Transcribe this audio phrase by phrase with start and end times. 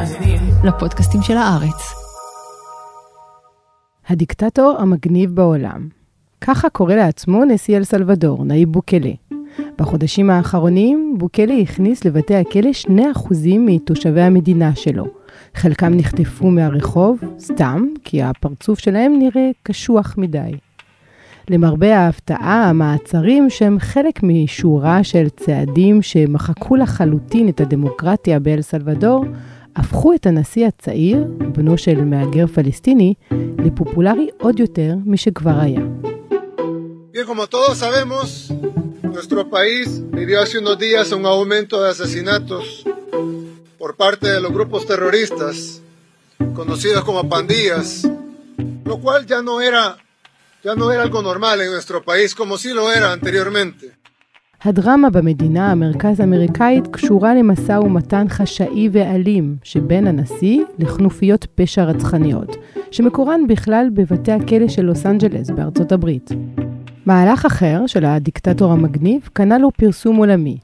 [0.00, 1.94] מאזינים לפודקאסטים של הארץ.
[4.08, 5.88] הדיקטטור המגניב בעולם.
[6.40, 9.10] ככה קורא לעצמו נשיא אל סלבדור, נאיב בוקלה.
[9.78, 12.90] בחודשים האחרונים בוקלה הכניס לבתי הכלא 2%
[13.58, 15.06] מתושבי המדינה שלו.
[15.54, 20.52] חלקם נחטפו מהרחוב, סתם, כי הפרצוף שלהם נראה קשוח מדי.
[21.48, 29.24] למרבה ההפתעה, המעצרים שהם חלק משורה של צעדים שמחקו לחלוטין את הדמוקרטיה באל סלבדור,
[29.75, 33.13] הפכו את הנשיא הצעיר, בנו של מהגר פלסטיני,
[33.65, 35.81] לפופולרי עוד יותר משכבר היה.
[37.13, 38.51] Bien, como todos sabemos,
[39.03, 42.83] nuestro país vivió hace unos días un aumento de asesinatos
[43.77, 45.81] por parte de los grupos terroristas,
[46.53, 48.05] conocidos como pandillas,
[48.83, 49.97] lo cual ya no era
[50.65, 53.93] ya no era algo normal en nuestro país como sí lo era anteriormente.
[54.64, 62.56] הדרמה במדינה המרכז אמריקאית קשורה למשא ומתן חשאי ואלים שבין הנשיא לכנופיות פשע רצחניות,
[62.90, 66.30] שמקורן בכלל בבתי הכלא של לוס אנג'לס בארצות הברית.
[67.06, 70.58] מהלך אחר של הדיקטטור המגניב קנה לו פרסום עולמי.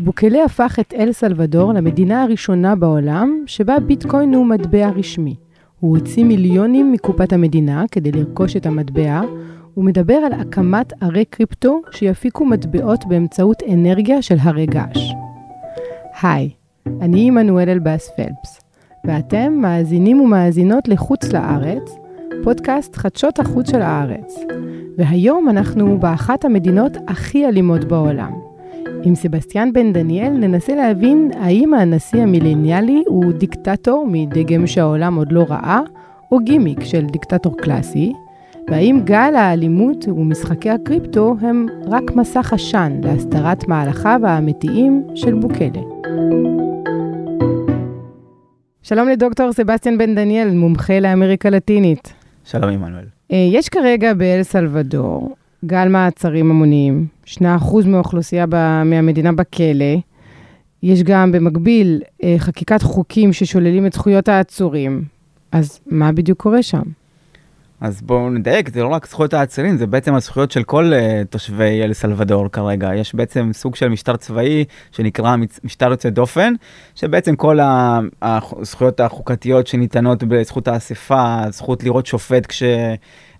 [0.00, 5.34] בוקלה הפך את אל סלבדור למדינה הראשונה בעולם שבה ביטקוין הוא מטבע רשמי.
[5.80, 9.22] הוא הוציא מיליונים מקופת המדינה כדי לרכוש את המטבע,
[9.76, 15.12] ומדבר על הקמת ערי קריפטו שיפיקו מטבעות באמצעות אנרגיה של הרי געש.
[16.22, 16.50] היי,
[17.00, 18.60] אני עמנואל אלבאס פלפס,
[19.04, 21.96] ואתם מאזינים ומאזינות לחוץ לארץ,
[22.44, 24.34] פודקאסט חדשות החוץ של הארץ.
[24.98, 28.32] והיום אנחנו באחת המדינות הכי אלימות בעולם.
[29.02, 35.44] עם סבסטיאן בן דניאל ננסה להבין האם הנשיא המילניאלי הוא דיקטטור מדגם שהעולם עוד לא
[35.48, 35.80] ראה,
[36.32, 38.12] או גימיק של דיקטטור קלאסי,
[38.70, 45.80] והאם גל האלימות ומשחקי הקריפטו הם רק מסך עשן להסתרת מהלכיו האמיתיים של בוקלה.
[48.82, 52.12] שלום לדוקטור סבסטיאן בן דניאל, מומחה לאמריקה לטינית.
[52.44, 53.04] שלום עמנואל.
[53.30, 57.40] יש כרגע באל סלבדור גל מעצרים המוניים, 2%
[57.86, 59.94] מהאוכלוסייה ב- מהמדינה בכלא.
[60.82, 65.02] יש גם במקביל אה, חקיקת חוקים ששוללים את זכויות העצורים.
[65.52, 66.82] אז מה בדיוק קורה שם?
[67.80, 71.82] אז בואו נדייק, זה לא רק זכויות העצירים, זה בעצם הזכויות של כל uh, תושבי
[71.82, 72.94] אל סלבדור כרגע.
[72.94, 76.54] יש בעצם סוג של משטר צבאי שנקרא משטר יוצא דופן,
[76.94, 77.58] שבעצם כל
[78.22, 82.46] הזכויות החוקתיות שניתנות בזכות האספה, הזכות לראות שופט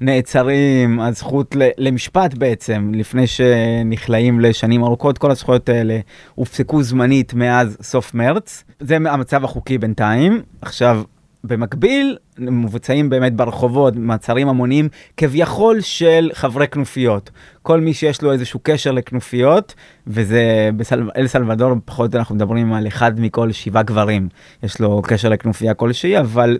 [0.01, 5.99] כשנעצרים, הזכות למשפט בעצם, לפני שנכלאים לשנים ארוכות, כל הזכויות האלה
[6.35, 8.65] הופסקו זמנית מאז סוף מרץ.
[8.81, 10.43] זה המצב החוקי בינתיים.
[10.61, 11.03] עכשיו,
[11.45, 17.31] במקביל מבוצעים באמת ברחובות מעצרים המוניים כביכול של חברי כנופיות.
[17.63, 19.75] כל מי שיש לו איזשהו קשר לכנופיות,
[20.07, 24.29] וזה באל סלבדור פחות אנחנו מדברים על אחד מכל שבעה גברים
[24.63, 26.59] יש לו קשר לכנופיה כלשהי, אבל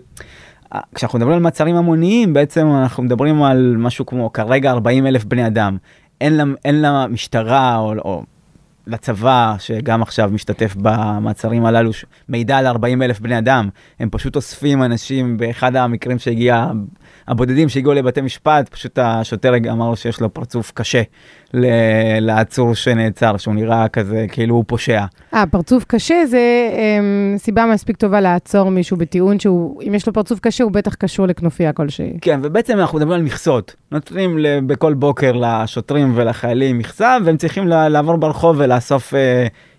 [0.95, 5.47] כשאנחנו מדברים על מעצרים המוניים בעצם אנחנו מדברים על משהו כמו כרגע 40 אלף בני
[5.47, 5.77] אדם.
[6.21, 8.23] אין לה, אין לה משטרה או, או
[8.87, 11.91] לצבא, שגם עכשיו משתתף במעצרים הללו,
[12.29, 13.69] מידע על 40 אלף בני אדם.
[13.99, 16.65] הם פשוט אוספים אנשים, באחד המקרים שהגיע,
[17.27, 21.01] הבודדים שהגיעו לבתי משפט, פשוט השוטר אמר שיש לו פרצוף קשה
[22.19, 25.05] לעצור שנעצר, שהוא נראה כזה כאילו הוא פושע.
[25.33, 30.13] אה, פרצוף קשה זה הם, סיבה מספיק טובה לעצור מישהו בטיעון שהוא, אם יש לו
[30.13, 32.17] פרצוף קשה, הוא בטח קשור לכנופיה כלשהי.
[32.21, 33.75] כן, ובעצם אנחנו מדברים על מכסות.
[33.91, 34.37] נותנים
[34.67, 39.13] בכל בוקר לשוטרים ולחיילים מכסה, והם צריכים לעבור ברחוב ולאסוף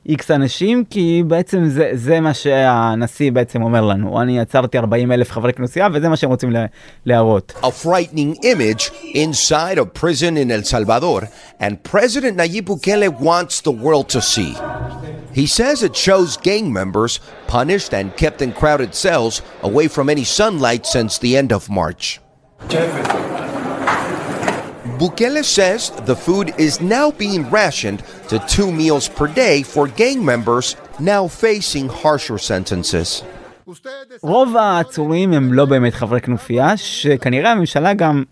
[0.10, 4.22] איקס אה, אנשים, כי בעצם זה, זה מה שהנשיא בעצם אומר לנו.
[4.22, 6.54] אני עצרתי 40 אלף חברי כנסייה, וזה מה שהם רוצים
[7.06, 7.54] להראות.
[7.64, 11.22] A frightening image inside a prison in El Salvador,
[11.60, 14.54] and President Nayib Bukele wants the world to see.
[15.34, 20.26] He says it shows gang members punished and kept in crowded cells away from any
[20.40, 22.20] sunlight since the end of March.
[24.99, 30.25] Bukele says the food is now being rationed to two meals per day for gang
[30.25, 30.67] members
[30.99, 33.25] now facing harsher sentences.
[34.23, 38.25] רוב העצורים הם לא באמת חברי כנופיה, שכנראה הממשלה גם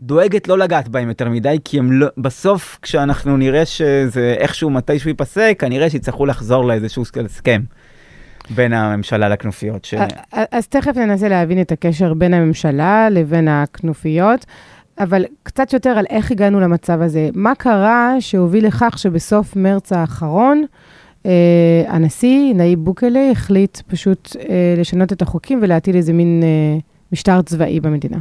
[0.00, 5.10] דואגת לא לגעת בהם יותר מדי, כי הם לא, בסוף כשאנחנו נראה שזה איכשהו מתישהו
[5.10, 7.60] ייפסק, כנראה שיצטרכו לחזור לאיזשהו הסכם.
[8.50, 9.84] בין הממשלה לכנופיות.
[9.84, 9.94] ש...
[10.32, 14.46] אז תכף ננסה להבין את הקשר בין הממשלה לבין הכנופיות.
[14.98, 17.28] אבל קצת יותר על איך הגענו למצב הזה.
[17.34, 20.64] מה קרה שהוביל לכך שבסוף מרץ האחרון,
[21.26, 26.78] אה, הנשיא, נאיב בוקלה, החליט פשוט אה, לשנות את החוקים ולהטיל איזה מין אה,
[27.12, 28.18] משטר צבאי במדינה.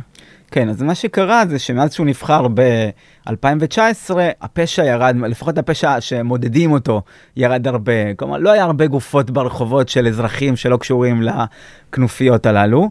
[0.51, 4.11] כן, אז מה שקרה זה שמאז שהוא נבחר ב-2019,
[4.41, 7.01] הפשע ירד, לפחות הפשע שמודדים אותו,
[7.37, 8.13] ירד הרבה.
[8.13, 12.89] כלומר, לא היה הרבה גופות ברחובות של אזרחים שלא קשורים לכנופיות הללו.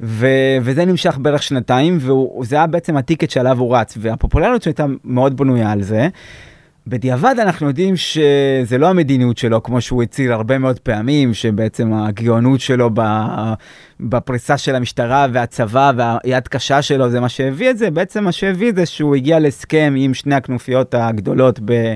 [0.00, 1.98] ו- וזה נמשך בערך שנתיים,
[2.40, 6.08] וזה היה בעצם הטיקט שעליו הוא רץ, והפופולריות שלו הייתה מאוד בנויה על זה.
[6.86, 12.60] בדיעבד אנחנו יודעים שזה לא המדיניות שלו, כמו שהוא הצהיר הרבה מאוד פעמים, שבעצם הגאונות
[12.60, 12.90] שלו
[14.00, 18.72] בפריסה של המשטרה והצבא והיד קשה שלו זה מה שהביא את זה, בעצם מה שהביא
[18.76, 21.94] זה שהוא הגיע להסכם עם שני הכנופיות הגדולות ב...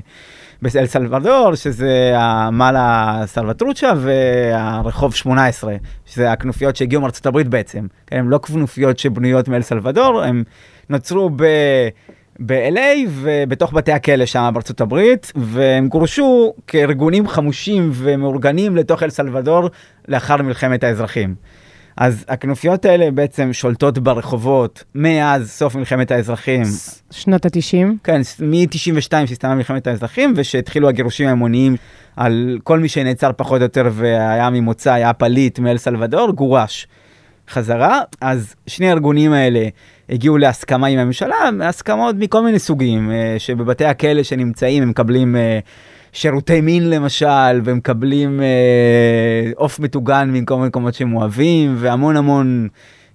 [0.62, 5.76] באל סלבדור, שזה המאלה סלווטרוצ'ה והרחוב 18,
[6.06, 7.86] שזה הכנופיות שהגיעו מארצות הברית בעצם.
[8.06, 10.42] כן, הן לא כנופיות שבנויות מאל סלבדור, הן
[10.90, 11.44] נוצרו ב...
[12.40, 19.68] ב-LA ובתוך בתי הכלא שם בארצות הברית, והם גורשו כארגונים חמושים ומאורגנים לתוך אל סלבדור
[20.08, 21.34] לאחר מלחמת האזרחים.
[22.00, 26.62] אז הכנופיות האלה בעצם שולטות ברחובות מאז סוף מלחמת האזרחים.
[27.10, 27.86] שנות ה-90?
[28.04, 31.76] כן, מ-92 שהסתיימה מלחמת האזרחים, ושהתחילו הגירושים ההמוניים
[32.16, 36.86] על כל מי שנעצר פחות או יותר והיה ממוצא, היה פליט מאל סלבדור, גורש
[37.50, 38.00] חזרה.
[38.20, 39.68] אז שני הארגונים האלה
[40.08, 45.58] הגיעו להסכמה עם הממשלה, הסכמות מכל מיני סוגים, אה, שבבתי הכלא שנמצאים הם מקבלים אה,
[46.12, 52.68] שירותי מין למשל, ומקבלים אה, עוף מטוגן מכל מיני מקומות שהם אוהבים, והמון המון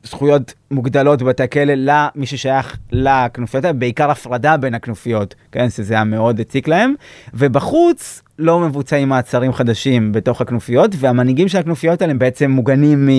[0.03, 6.03] זכויות מוגדלות בבתי הכלא למי ששייך לכנופיות האלה, בעיקר הפרדה בין הכנופיות, כן, שזה היה
[6.03, 6.93] מאוד הציק להם,
[7.33, 13.09] ובחוץ לא מבוצעים מעצרים חדשים בתוך הכנופיות, והמנהיגים של הכנופיות האלה הם בעצם מוגנים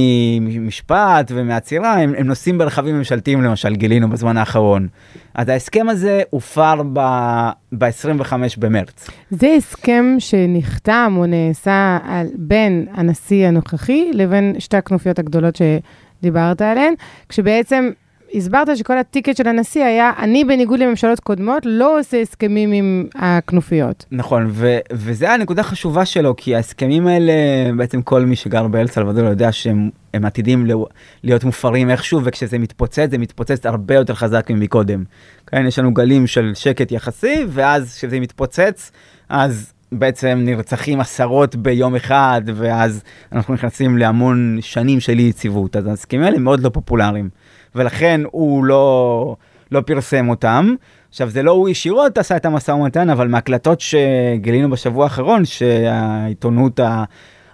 [0.41, 4.89] ממשפט ומעצירה, הם, הם נוסעים ברכבים ממשלתיים למשל, גילינו בזמן האחרון.
[5.35, 9.11] אז ההסכם הזה הופר ב-25 ב- במרץ.
[9.31, 16.95] זה הסכם שנחתם או נעשה על, בין הנשיא הנוכחי לבין שתי הכנופיות הגדולות שדיברת עליהן,
[17.29, 17.91] כשבעצם
[18.35, 24.05] הסברת שכל הטיקט של הנשיא היה, אני בניגוד לממשלות קודמות לא עושה הסכמים עם הכנופיות.
[24.11, 27.33] נכון, ו- וזה הנקודה החשובה שלו, כי ההסכמים האלה,
[27.77, 30.67] בעצם כל מי שגר באל סלבדור יודע שהם עתידים
[31.25, 35.05] להיות מופרים איכשהו, וכשזה מתפוצץ, זה מתפוצץ הרבה יותר חזק ממקודם.
[35.47, 38.93] כן, יש לנו גלים של שקט יחסי, ואז כשזה מתפוצץ,
[39.29, 43.03] אז בעצם נרצחים עשרות ביום אחד, ואז
[43.33, 45.77] אנחנו נכנסים להמון שנים של אי יציבות.
[45.77, 47.29] אז ההסכמים האלה מאוד לא פופולריים.
[47.75, 49.37] ולכן הוא לא,
[49.73, 50.75] לא פרסם אותם.
[51.09, 56.81] עכשיו, זה לא הוא ישירות עשה את המשא ומתן, אבל מהקלטות שגילינו בשבוע האחרון, שהעיתונות,
[56.81, 57.05] ה...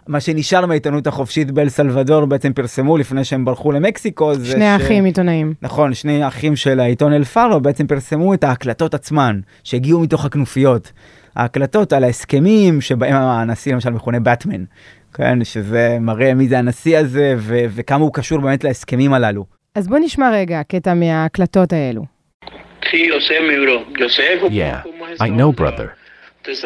[0.09, 4.33] מה שנשאר מהעיתונות החופשית באל סלבדור בעצם פרסמו לפני שהם ברחו למקסיקו.
[4.45, 5.07] שני אחים ש...
[5.07, 5.55] עיתונאים.
[5.63, 10.93] נכון, שני אחים של העיתון אל פארו בעצם פרסמו את ההקלטות עצמן, שהגיעו מתוך הכנופיות.
[11.37, 14.65] ההקלטות על ההסכמים שבהם הנשיא למשל מכונה באטמן,
[15.15, 19.60] כן, שזה מראה מי זה הנשיא הזה ו- וכמה הוא קשור באמת להסכמים הללו.
[19.76, 22.06] אז בוא נשמע רגע קטע מההקלטות האלו.
[24.52, 24.84] Yeah,
[25.20, 25.96] I know, brother.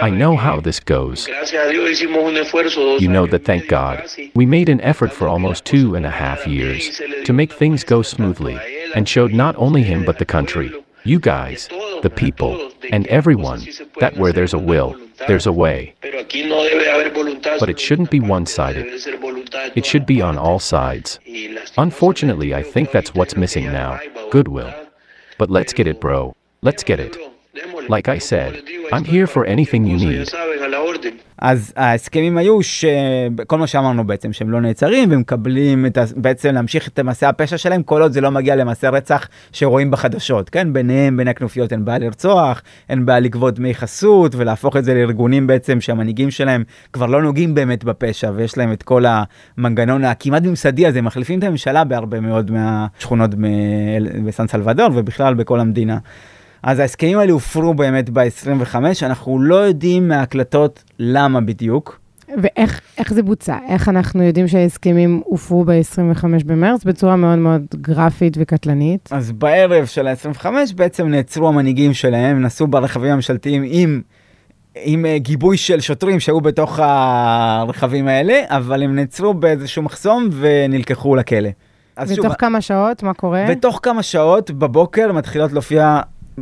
[0.02, 1.28] I know how this goes.
[1.28, 3.98] You know that, thank God,
[4.36, 8.02] we made an effort for almost two and a half years to make things go
[8.02, 8.58] smoothly
[8.96, 10.70] and showed not only him but the country,
[11.06, 11.70] you guys,
[12.02, 13.62] the people, and everyone,
[14.00, 14.96] that where there's a will,
[15.28, 15.94] there's a way.
[17.62, 18.88] But it shouldn't be one sided.
[19.75, 21.19] It should be on all sides.
[21.77, 24.01] Unfortunately, I think that's what's missing now
[24.31, 24.73] goodwill.
[25.39, 26.35] But let's get it, bro.
[26.63, 27.17] Let's get it.
[27.89, 28.53] Like I said,
[28.93, 30.31] I'm here for anything you need.
[31.39, 36.05] אז ההסכמים היו שכל מה שאמרנו בעצם שהם לא נעצרים ומקבלים את ה...
[36.17, 40.51] בעצם להמשיך את מעשי הפשע שלהם כל עוד זה לא מגיע למעשי רצח שרואים בחדשות
[40.51, 44.95] כן ביניהם בין הכנופיות אין בעיה לרצוח אין בעיה לגבות דמי חסות ולהפוך את זה
[44.95, 49.05] לארגונים בעצם שהמנהיגים שלהם כבר לא נוגעים באמת בפשע ויש להם את כל
[49.59, 53.31] המנגנון הכמעט ממסדי הזה מחליפים את הממשלה בהרבה מאוד מהשכונות
[54.27, 55.99] בסן סלבדור ובכלל בכל המדינה.
[56.65, 62.01] אז ההסכמים האלה הופרו באמת ב-25, אנחנו לא יודעים מההקלטות למה בדיוק.
[62.43, 62.81] ואיך
[63.15, 63.59] זה בוצע?
[63.69, 69.09] איך אנחנו יודעים שההסכמים הופרו ב-25 במרץ בצורה מאוד מאוד גרפית וקטלנית?
[69.13, 74.03] אז בערב של ה-25 בעצם נעצרו המנהיגים שלהם, נסעו ברכבים הממשלתיים עם,
[74.75, 81.17] עם אה, גיבוי של שוטרים שהיו בתוך הרכבים האלה, אבל הם נעצרו באיזשהו מחסום ונלקחו
[81.17, 81.49] לכלא.
[82.03, 83.45] ותוך שוב, כמה שעות, מה קורה?
[83.49, 86.01] ותוך כמה שעות בבוקר מתחילות להופיע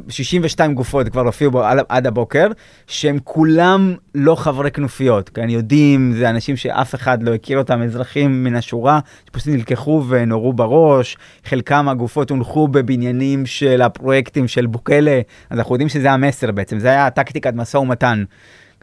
[0.08, 2.46] 62 גופות כבר הופיעו בו עד הבוקר,
[2.86, 8.44] שהם כולם לא חברי כנופיות, כן, יודעים, זה אנשים שאף אחד לא הכיר אותם, אזרחים
[8.44, 15.20] מן השורה, שפשוט נלקחו ונורו בראש, חלקם הגופות הונחו בבניינים של הפרויקטים של בוקלה,
[15.50, 18.24] אז אנחנו יודעים שזה המסר בעצם, זה היה טקטיקת משא ומתן.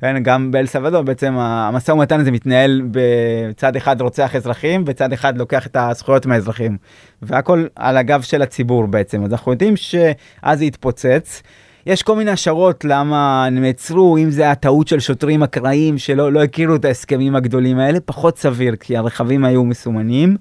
[0.01, 5.37] כן, גם באל סלבדור בעצם המשא ומתן הזה מתנהל בצד אחד רוצח אזרחים, בצד אחד
[5.37, 6.77] לוקח את הזכויות מהאזרחים.
[7.21, 9.23] והכל על הגב של הציבור בעצם.
[9.23, 11.43] אז אנחנו יודעים שאז זה התפוצץ.
[11.85, 16.75] יש כל מיני השערות למה נעצרו, אם זה הטעות של שוטרים אקראיים שלא לא הכירו
[16.75, 20.37] את ההסכמים הגדולים האלה, פחות סביר, כי הרכבים היו מסומנים.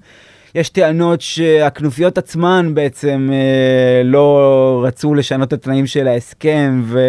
[0.55, 6.99] יש טענות שהכנופיות עצמן בעצם אה, לא רצו לשנות את התנאים של ההסכם ו...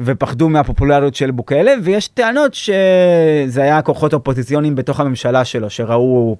[0.00, 6.36] ופחדו מהפופולריות של בוקלה, ויש טענות שזה היה כוחות אופוזיציוניים בתוך הממשלה שלו, שראו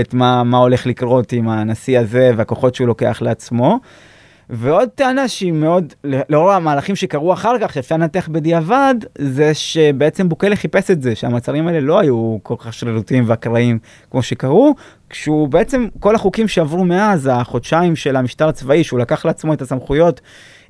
[0.00, 3.78] את מה, מה הולך לקרות עם הנשיא הזה והכוחות שהוא לוקח לעצמו.
[4.52, 10.56] ועוד טענה שהיא מאוד, לאור המהלכים שקרו אחר כך, שאפשר לנתח בדיעבד, זה שבעצם בוקלה
[10.56, 13.78] חיפש את זה, שהמצרים האלה לא היו כל כך שרירותיים ואקראיים
[14.10, 14.74] כמו שקרו,
[15.10, 20.20] כשהוא בעצם, כל החוקים שעברו מאז, החודשיים של המשטר הצבאי, שהוא לקח לעצמו את הסמכויות,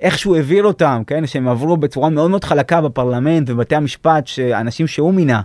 [0.00, 4.86] איך שהוא העביר אותם, כן, שהם עברו בצורה מאוד מאוד חלקה בפרלמנט ובבתי המשפט, שאנשים
[4.86, 5.40] שהוא מינה,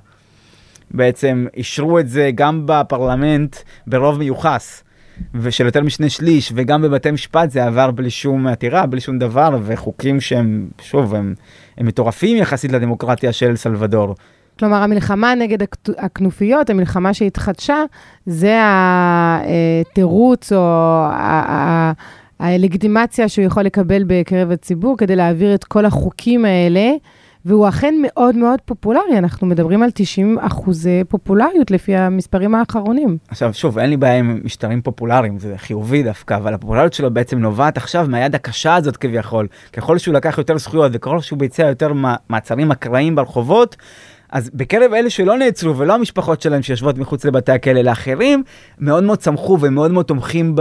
[0.92, 3.56] בעצם אישרו את זה גם בפרלמנט
[3.88, 4.85] ברוב מיוחס.
[5.36, 9.60] ושל יותר משני שליש, וגם בבתי משפט זה עבר בלי שום עתירה, בלי שום דבר,
[9.64, 11.34] וחוקים שהם, שוב, הם,
[11.78, 14.16] הם מטורפים יחסית לדמוקרטיה של סלבדור.
[14.60, 15.58] כלומר, המלחמה נגד
[15.98, 17.84] הכנופיות, המלחמה שהתחדשה,
[18.26, 21.06] זה התירוץ או
[22.40, 26.92] הלגיטימציה שהוא יכול לקבל בקרב הציבור כדי להעביר את כל החוקים האלה.
[27.46, 33.18] והוא אכן מאוד מאוד פופולרי, אנחנו מדברים על 90 אחוזי פופולריות לפי המספרים האחרונים.
[33.28, 37.40] עכשיו, שוב, אין לי בעיה עם משטרים פופולריים, זה חיובי דווקא, אבל הפופולריות שלו בעצם
[37.40, 39.48] נובעת עכשיו מהיד הקשה הזאת כביכול.
[39.74, 41.94] ככל שהוא לקח יותר זכויות וככל שהוא ביצע יותר
[42.30, 43.76] מעצרים אקראיים ברחובות,
[44.36, 48.44] אז בקרב אלה שלא נעצרו ולא המשפחות שלהם שיושבות מחוץ לבתי הכלא לאחרים,
[48.80, 50.54] מאוד מאוד צמחו ומאוד מאוד תומכים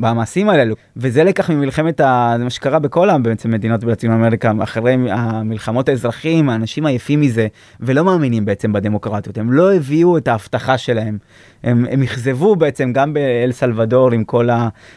[0.00, 0.74] במעשים האלו.
[0.96, 2.34] וזה לקח ממלחמת, ה...
[2.38, 7.46] זה מה שקרה בכל בעצם מדינות בלטין אמריקה, אחרי המלחמות האזרחים, האנשים עייפים מזה,
[7.80, 9.38] ולא מאמינים בעצם בדמוקרטיות.
[9.38, 11.18] הם לא הביאו את ההבטחה שלהם.
[11.66, 14.48] הם, הם אכזבו בעצם גם באל סלבדור עם כל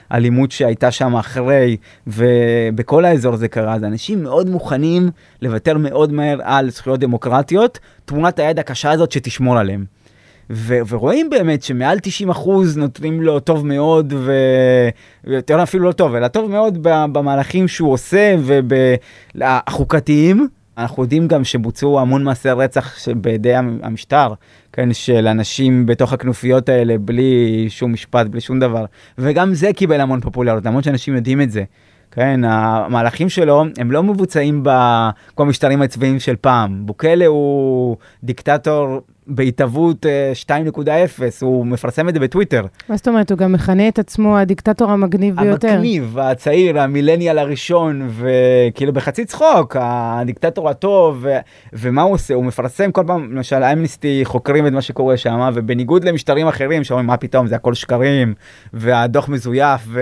[0.10, 3.74] האלימות שהייתה שם אחרי, ובכל האזור זה קרה.
[3.74, 5.10] אז אנשים מאוד מוכנים
[5.42, 7.80] לוותר מאוד מהר על זכויות דמוקרטיות.
[8.06, 9.86] תמונת היד הקשה הזאת שתשמור עליהם.
[10.52, 14.14] ו- ורואים באמת שמעל 90 אחוז נותנים לו טוב מאוד,
[15.26, 18.36] ויותר אפילו לא טוב, אלא טוב מאוד במהלכים שהוא עושה
[19.36, 20.48] ובחוקתיים.
[20.80, 24.34] אנחנו יודעים גם שבוצעו המון מעשי רצח בידי המשטר,
[24.74, 28.86] כן, של אנשים בתוך הכנופיות האלה בלי שום משפט, בלי שום דבר.
[29.18, 31.64] וגם זה קיבל המון פופולריות, למרות שאנשים יודעים את זה.
[32.12, 36.86] כן, המהלכים שלו הם לא מבוצעים בכל המשטרים הצבאיים של פעם.
[36.86, 40.06] בוקלה הוא דיקטטור בהתהוות
[40.46, 40.50] 2.0,
[40.90, 41.06] אה,
[41.42, 42.66] הוא מפרסם את זה בטוויטר.
[42.90, 45.68] מה זאת אומרת, הוא גם מכנה את עצמו הדיקטטור המגניב ביותר.
[45.68, 51.38] המגניב, הצעיר, המילניאל הראשון, וכאילו בחצי צחוק, הדיקטטור הטוב, ו...
[51.74, 52.34] ומה הוא עושה?
[52.34, 57.08] הוא מפרסם כל פעם, למשל אמנסטי חוקרים את מה שקורה שם, ובניגוד למשטרים אחרים שאומרים
[57.08, 58.34] מה פתאום, זה הכל שקרים,
[58.74, 60.02] והדוח מזויף, ו...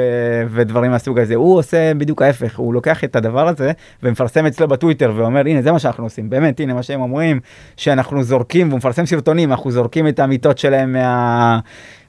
[0.50, 3.72] ודברים מהסוג הזה, הוא עושה בדיוק ההפך, הוא לוקח את הדבר הזה
[4.04, 7.40] ומפרסם אצלו בטוויטר ואומר, הנה זה מה שאנחנו עושים, באמת, הנה מה שהם אומרים,
[7.78, 11.60] שאנחנו זורקים, והוא מפרסם סרטונים, אנחנו זורקים את המיטות שלהם מה...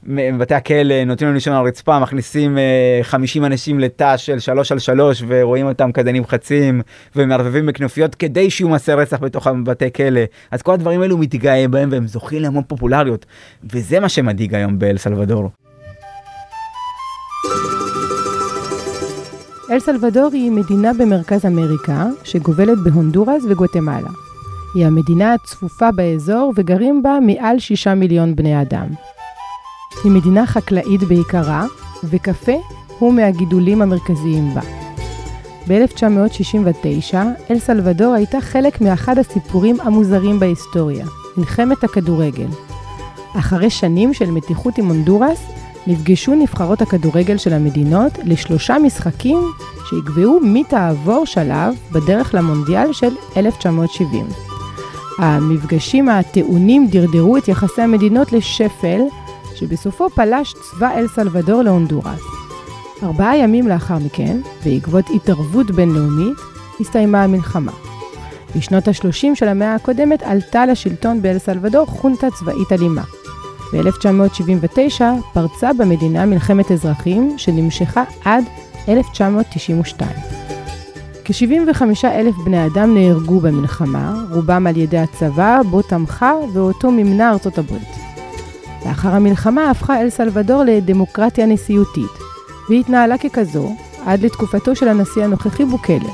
[0.03, 2.57] מבתי הכלא, נותנים לנו לישון על הרצפה, מכניסים
[3.01, 6.81] uh, 50 אנשים לתא של 3 על 3 ורואים אותם כזה נמחצים
[7.15, 10.21] ומערבבים בכנופיות כדי שיהיו מעשי רצח בתוך בתי כלא.
[10.51, 13.25] אז כל הדברים האלו מתגאה בהם והם זוכים להמון פופולריות.
[13.73, 15.49] וזה מה שמדאיג היום באל סלבדור.
[19.71, 24.28] אל סלבדור היא מדינה במרכז אמריקה שגובלת בהונדורס וגואטמלה.
[24.75, 28.87] היא המדינה הצפופה באזור וגרים בה מעל שישה מיליון בני אדם.
[30.03, 31.65] היא מדינה חקלאית בעיקרה,
[32.03, 32.57] וקפה
[32.99, 34.61] הוא מהגידולים המרכזיים בה.
[35.67, 37.15] ב-1969,
[37.49, 41.05] אל סלבדור הייתה חלק מאחד הסיפורים המוזרים בהיסטוריה,
[41.37, 42.47] מלחמת הכדורגל.
[43.39, 45.45] אחרי שנים של מתיחות עם הונדורס,
[45.87, 49.39] נפגשו נבחרות הכדורגל של המדינות לשלושה משחקים
[49.89, 54.48] שיקבעו מי תעבור שלב בדרך למונדיאל של 1970.
[55.19, 59.01] המפגשים הטעונים דרדרו את יחסי המדינות לשפל,
[59.55, 62.21] שבסופו פלש צבא אל סלבדור להונדורס.
[63.03, 66.37] ארבעה ימים לאחר מכן, בעקבות התערבות בינלאומית,
[66.79, 67.71] הסתיימה המלחמה.
[68.55, 73.03] בשנות ה-30 של המאה הקודמת עלתה לשלטון באל סלבדור חונטה צבאית אלימה.
[73.73, 75.01] ב-1979
[75.33, 78.43] פרצה במדינה מלחמת אזרחים שנמשכה עד
[78.87, 80.38] 1992.
[81.29, 87.57] כ-75 אלף בני אדם נהרגו במלחמה, רובם על ידי הצבא, בו תמכה ואותו מימנה ארצות
[87.57, 87.87] הברית.
[88.85, 92.11] לאחר המלחמה הפכה אל סלבדור לדמוקרטיה נשיאותית,
[92.69, 96.13] והתנהלה ככזו עד לתקופתו של הנשיא הנוכחי בוקלה.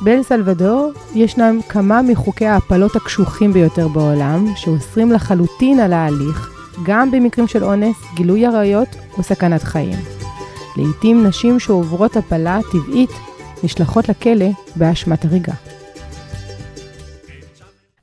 [0.00, 6.50] באל סלבדור ישנם כמה מחוקי ההפלות הקשוחים ביותר בעולם, שאוסרים לחלוטין על ההליך,
[6.82, 9.98] גם במקרים של אונס, גילוי עריות או סכנת חיים.
[10.76, 13.10] לעתים נשים שעוברות הפלה טבעית
[13.64, 14.46] נשלחות לכלא
[14.76, 15.52] באשמת הריגה.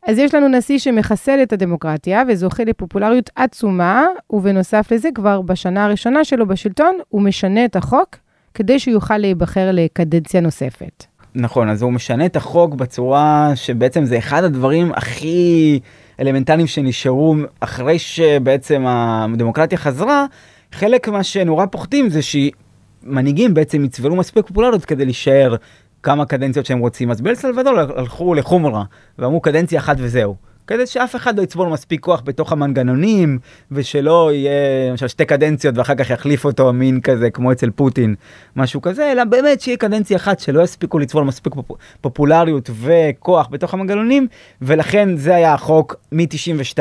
[0.08, 6.24] אז יש לנו נשיא שמחסל את הדמוקרטיה וזוכה לפופולריות עצומה, ובנוסף לזה, כבר בשנה הראשונה
[6.24, 8.16] שלו בשלטון, הוא משנה את החוק
[8.54, 11.06] כדי שהוא יוכל להיבחר לקדנציה נוספת.
[11.36, 15.80] נכון, אז הוא משנה את החוק בצורה שבעצם זה אחד הדברים הכי
[16.20, 20.26] אלמנטריים שנשארו אחרי שבעצם הדמוקרטיה חזרה.
[20.72, 22.22] חלק מה שנורא פוחדים זה
[23.04, 25.56] שמנהיגים בעצם יצברו מספיק פופולריות כדי להישאר
[26.04, 27.12] כמה קדנציות שהם רוצים.
[27.12, 28.84] אז באל סלבדור הלכו לחומרה
[29.20, 30.36] ואמרו קדנציה אחת וזהו.
[30.68, 33.40] כדי שאף אחד לא יצבור מספיק כוח בתוך המנגנונים
[33.72, 38.16] ושלא יהיה למשל שתי קדנציות ואחר כך יחליף אותו מין כזה כמו אצל פוטין
[38.56, 41.72] משהו כזה אלא באמת שיהיה קדנציה אחת שלא יספיקו לצבור מספיק פופ...
[42.02, 44.28] פופולריות וכוח בתוך המנגנונים
[44.62, 46.80] ולכן זה היה החוק מ-92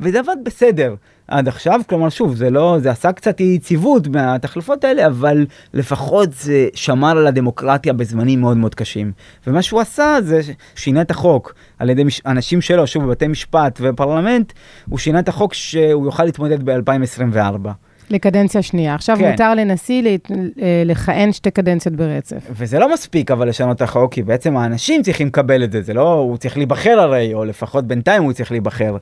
[0.00, 0.94] וזה עבד בסדר.
[1.32, 6.68] עד עכשיו, כלומר שוב, זה לא, זה עשה קצת יציבות מהתחלפות האלה, אבל לפחות זה
[6.74, 9.12] שמר על הדמוקרטיה בזמנים מאוד מאוד קשים.
[9.46, 10.40] ומה שהוא עשה זה
[10.74, 14.52] שינה את החוק על ידי מש, אנשים שלו, שוב, בבתי משפט ופרלמנט,
[14.88, 17.68] הוא שינה את החוק שהוא יוכל להתמודד ב-2024.
[18.10, 18.94] לקדנציה שנייה.
[18.94, 19.30] עכשיו כן.
[19.30, 22.46] מותר לנשיא אה, לכהן שתי קדנציות ברצף.
[22.50, 25.94] וזה לא מספיק אבל לשנות את החוק, כי בעצם האנשים צריכים לקבל את זה, זה
[25.94, 28.96] לא, הוא צריך להיבחר הרי, או לפחות בינתיים הוא צריך להיבחר.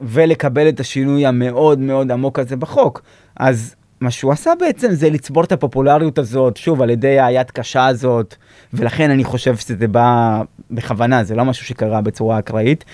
[0.00, 3.02] ולקבל את השינוי המאוד מאוד עמוק הזה בחוק.
[3.36, 7.86] אז מה שהוא עשה בעצם זה לצבור את הפופולריות הזאת, שוב, על ידי היד קשה
[7.86, 8.34] הזאת,
[8.74, 12.84] ולכן אני חושב שזה בא בכוונה, זה לא משהו שקרה בצורה אקראית.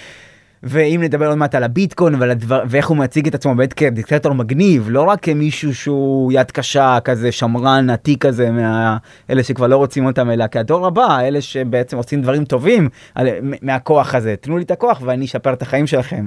[0.67, 4.33] ואם נדבר עוד מעט על הביטקוין ועל הדבר, ואיך הוא מציג את עצמו באמת כדיקטטור
[4.33, 10.07] מגניב, לא רק כמישהו שהוא יד קשה, כזה שמרן עתיק כזה, מאלה שכבר לא רוצים
[10.07, 13.29] אותם, אלא כהדור הבא, אלה שבעצם עושים דברים טובים על,
[13.63, 14.35] מהכוח הזה.
[14.41, 16.27] תנו לי את הכוח ואני אשפר את החיים שלכם.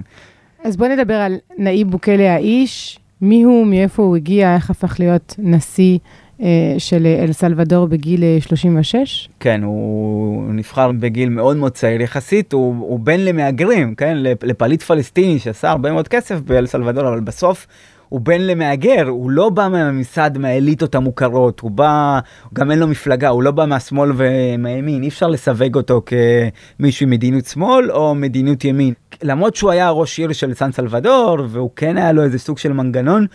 [0.64, 5.36] אז בוא נדבר על נאיב בוקלה האיש, מי הוא, מאיפה הוא הגיע, איך הפך להיות
[5.40, 5.98] נשיא
[6.42, 8.96] אה, של אל סלבדור בגיל 36?
[8.96, 14.82] אה, כן, הוא נבחר בגיל מאוד מאוד צעיר יחסית, הוא, הוא בן למהגרים, כן, לפליט
[14.82, 17.68] פלסטיני שעשה הרבה מאוד כסף באל סלבדור, אבל בסוף
[18.10, 22.20] הוא בן למהגר, הוא לא בא מהממסד, מהאליטות המוכרות, הוא בא,
[22.54, 27.10] גם אין לו מפלגה, הוא לא בא מהשמאל ומהימין, אי אפשר לסווג אותו כמישהו עם
[27.10, 28.94] מדיניות שמאל או מדיניות ימין.
[29.24, 32.74] למרות שהוא היה ראש עיר של סן סלבדור, והוא כן היה לו איזה סוג של
[32.74, 33.26] מנגנון,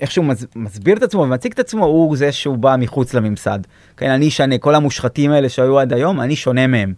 [0.00, 0.26] איך שהוא
[0.56, 3.58] מסביר את עצמו ומציג את עצמו, הוא זה שהוא בא מחוץ לממסד.
[3.96, 6.94] כן, אני שונה, כל המושחתים האלה שהיו עד היום, אני שונה מהם.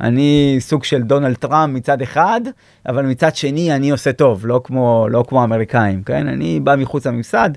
[0.00, 2.40] אני סוג של דונלד טראמפ מצד אחד,
[2.88, 6.28] אבל מצד שני אני עושה טוב, לא כמו, לא כמו האמריקאים, כן?
[6.28, 7.50] אני בא מחוץ לממסד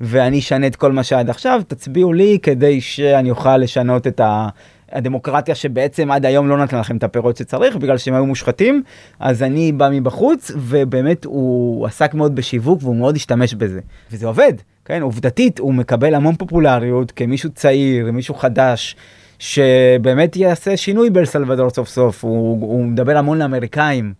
[0.00, 4.48] ואני אשנה את כל מה שעד עכשיו, תצביעו לי כדי שאני אוכל לשנות את ה...
[4.94, 8.82] הדמוקרטיה שבעצם עד היום לא נתנה לכם את הפירות שצריך בגלל שהם היו מושחתים
[9.20, 13.80] אז אני בא מבחוץ ובאמת הוא עסק מאוד בשיווק והוא מאוד השתמש בזה
[14.12, 14.52] וזה עובד
[14.84, 18.96] כן עובדתית הוא מקבל המון פופולריות כמישהו צעיר מישהו חדש
[19.38, 21.24] שבאמת יעשה שינוי באל
[21.68, 24.14] סוף סוף, הוא, הוא מדבר המון לאמריקאים.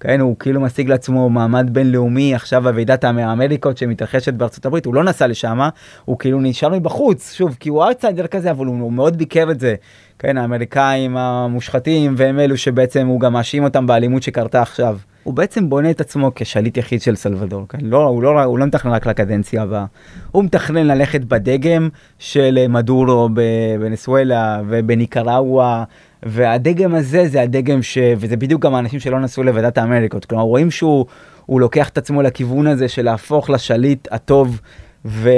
[0.00, 5.04] כן, הוא כאילו משיג לעצמו מעמד בינלאומי עכשיו בוועידת האמריקות שמתרחשת בארצות הברית, הוא לא
[5.04, 5.60] נסע לשם,
[6.04, 9.60] הוא כאילו נשאר מבחוץ, שוב, כי הוא אאוטסיידר כזה, אבל הוא, הוא מאוד ביקר את
[9.60, 9.74] זה.
[10.22, 14.98] כן, האמריקאים המושחתים והם אלו שבעצם הוא גם מאשים אותם באלימות שקרתה עכשיו.
[15.22, 17.78] הוא בעצם בונה את עצמו כשליט יחיד של סלבדור, כן?
[17.82, 19.84] לא, הוא, לא, הוא לא מתכנן רק לקדנציה הבאה,
[20.32, 25.84] הוא מתכנן ללכת בדגם של מדורו בוונסואלה ובניקרגואה,
[26.22, 27.98] והדגם הזה זה הדגם ש...
[28.16, 31.06] וזה בדיוק גם האנשים שלא נסעו לוועידת האמריקות, כלומר רואים שהוא
[31.48, 34.60] לוקח את עצמו לכיוון הזה של להפוך לשליט הטוב
[35.04, 35.30] ו...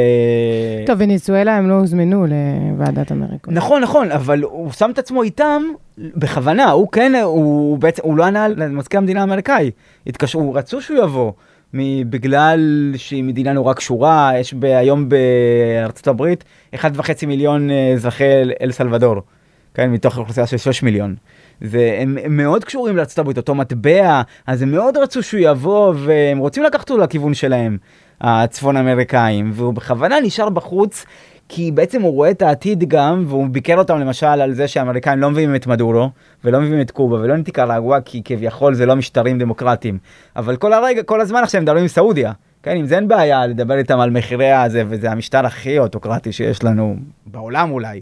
[0.86, 3.50] טוב, וניצואלה הם לא הוזמנו לוועדת אמריקה.
[3.50, 5.62] נכון, נכון, אבל הוא שם את עצמו איתם
[5.98, 9.70] בכוונה, הוא כן, הוא בעצם, הוא לא ענה למזכיר המדינה האמריקאי.
[10.06, 11.32] התקשרו, רצו שהוא יבוא.
[12.10, 16.44] בגלל שהיא מדינה נורא קשורה, יש ב, היום בארצות הברית
[16.74, 18.24] 1.5 מיליון אה, אזרחי
[18.60, 19.22] אל סלבדור,
[19.74, 21.14] כן, מתוך אוכלוסייה של 6 מיליון.
[21.60, 25.94] זה, הם, הם מאוד קשורים לארצות הברית, אותו מטבע, אז הם מאוד רצו שהוא יבוא,
[25.96, 27.78] והם רוצים לקחת אותו לכיוון שלהם.
[28.22, 31.04] הצפון אמריקאים, והוא בכוונה נשאר בחוץ,
[31.48, 35.30] כי בעצם הוא רואה את העתיד גם, והוא ביקר אותם למשל על זה שהאמריקאים לא
[35.30, 36.10] מביאים את מדורו,
[36.44, 39.98] ולא מביאים את קובה, ולא את איקרגואה, כי כביכול זה לא משטרים דמוקרטיים.
[40.36, 42.32] אבל כל הרגע, כל הזמן עכשיו הם מדברים עם סעודיה.
[42.62, 46.64] כן, אם זה אין בעיה לדבר איתם על מחירי הזה, וזה המשטר הכי אוטוקרטי שיש
[46.64, 48.00] לנו בעולם אולי.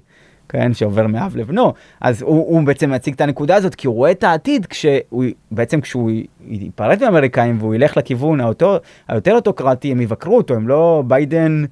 [0.51, 4.11] כן, שעובר מאב לבנו, אז הוא, הוא בעצם מציג את הנקודה הזאת, כי הוא רואה
[4.11, 6.11] את העתיד כשהוא, בעצם כשהוא
[6.49, 11.65] ייפרד מהאמריקאים והוא ילך לכיוון היותר, היותר אוטוקרטי, הם יבקרו אותו, הם לא, ביידן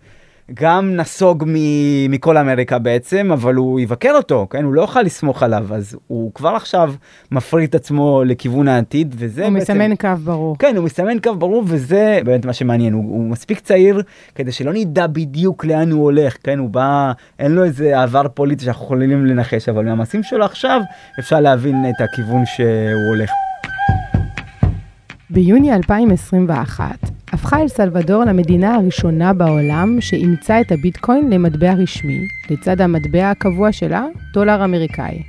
[0.54, 4.64] גם נסוג מ- מכל אמריקה בעצם, אבל הוא יבקר אותו, כן?
[4.64, 6.94] הוא לא יוכל לסמוך עליו, אז הוא כבר עכשיו
[7.30, 9.72] מפריט עצמו לכיוון העתיד, וזה הוא בעצם...
[9.74, 10.56] מסמן קו ברור.
[10.58, 12.92] כן, הוא מסמן קו ברור, וזה באמת מה שמעניין.
[12.92, 14.02] הוא, הוא מספיק צעיר
[14.34, 16.58] כדי שלא נדע בדיוק לאן הוא הולך, כן?
[16.58, 20.80] הוא בא, אין לו איזה עבר פוליטי שאנחנו יכולים לנחש, אבל מהמעשים שלו עכשיו
[21.20, 22.66] אפשר להבין את הכיוון שהוא
[23.14, 23.30] הולך.
[25.30, 26.84] ביוני 2021
[27.32, 32.18] הפכה אל סלבדור למדינה הראשונה בעולם שאימצה את הביטקוין למטבע רשמי,
[32.50, 35.22] לצד המטבע הקבוע שלה, דולר אמריקאי.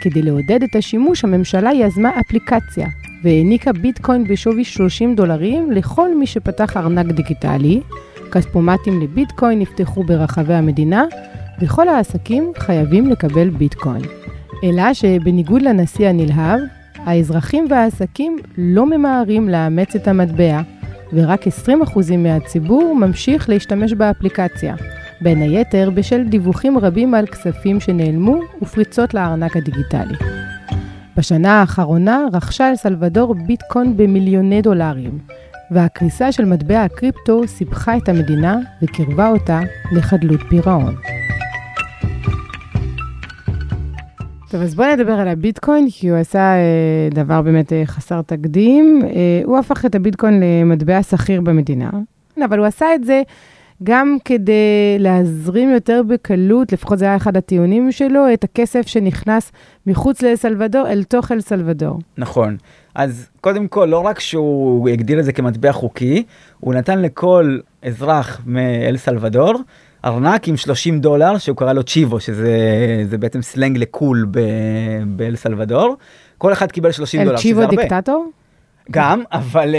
[0.00, 2.88] כדי לעודד את השימוש, הממשלה יזמה אפליקציה
[3.22, 7.80] והעניקה ביטקוין בשווי 30 דולרים לכל מי שפתח ארנק דיגיטלי,
[8.32, 11.04] כספומטים לביטקוין נפתחו ברחבי המדינה,
[11.60, 14.02] וכל העסקים חייבים לקבל ביטקוין.
[14.64, 16.60] אלא שבניגוד לנשיא הנלהב,
[17.06, 20.60] האזרחים והעסקים לא ממהרים לאמץ את המטבע,
[21.12, 24.74] ורק 20% מהציבור ממשיך להשתמש באפליקציה,
[25.20, 30.16] בין היתר בשל דיווחים רבים על כספים שנעלמו ופריצות לארנק הדיגיטלי.
[31.16, 35.18] בשנה האחרונה רכשה אל סלבדור ביטקוין במיליוני דולרים,
[35.70, 39.60] והקריסה של מטבע הקריפטו סיבכה את המדינה וקירבה אותה
[39.92, 40.94] לחדלות פירעון.
[44.56, 49.02] טוב, אז בואו נדבר על הביטקוין, כי הוא עשה אה, דבר באמת אה, חסר תקדים.
[49.04, 49.10] אה,
[49.44, 51.90] הוא הפך את הביטקוין למטבע שכיר במדינה,
[52.44, 53.22] אבל הוא עשה את זה
[53.82, 59.52] גם כדי להזרים יותר בקלות, לפחות זה היה אחד הטיעונים שלו, את הכסף שנכנס
[59.86, 61.98] מחוץ לאל סלבדור אל תוך אל סלבדור.
[62.18, 62.56] נכון.
[62.94, 66.22] אז קודם כל, לא רק שהוא הגדיר את זה כמטבע חוקי,
[66.60, 69.54] הוא נתן לכל אזרח מאל סלבדור
[70.06, 74.26] ארנק עם 30 דולר שהוא קרא לו צ'יבו שזה בעצם סלנג לקול
[75.06, 75.96] באל סלבדור.
[76.38, 77.62] כל אחד קיבל 30 דולר, שזה הרבה.
[77.62, 78.30] אל צ'יבו דיקטטור?
[78.90, 79.74] גם, אבל